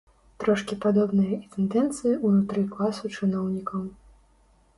[0.43, 3.87] Трошкі падобныя і тэндэнцыі ўнутры класу чыноўнікаў.